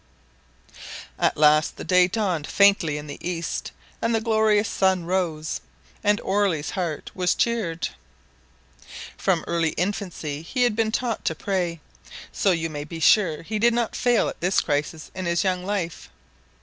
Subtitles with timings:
[1.19, 5.61] At last the day dawned faintly in the east and the glorious sun arose,
[6.03, 7.89] and Orley's heart was cheered.
[9.15, 11.81] From earliest infancy he had been taught to pray,
[12.31, 15.63] so you may be sure he did not fail at this crisis in his young
[15.63, 16.09] life.